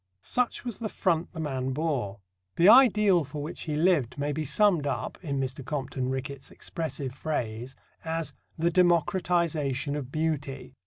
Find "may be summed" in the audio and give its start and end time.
4.17-4.87